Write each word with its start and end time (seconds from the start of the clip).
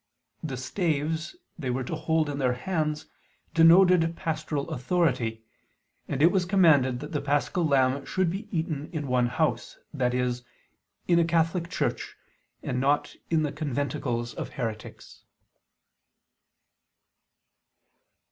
The 0.41 0.57
staves 0.57 1.35
they 1.59 1.69
were 1.69 1.83
to 1.83 1.93
hold 1.95 2.27
in 2.27 2.39
their 2.39 2.53
hands 2.55 3.05
denoted 3.53 4.15
pastoral 4.15 4.67
authority: 4.71 5.43
and 6.07 6.23
it 6.23 6.31
was 6.31 6.43
commanded 6.43 7.01
that 7.01 7.11
the 7.11 7.21
paschal 7.21 7.63
lamb 7.67 8.03
should 8.03 8.31
be 8.31 8.47
eaten 8.49 8.89
in 8.93 9.05
one 9.05 9.27
house, 9.27 9.77
i.e. 9.99 10.33
in 11.07 11.19
a 11.19 11.23
catholic 11.23 11.69
church, 11.69 12.15
and 12.63 12.81
not 12.81 13.15
in 13.29 13.43
the 13.43 13.51
conventicles 13.51 14.33
of 14.33 14.49
heretics. 14.53 15.23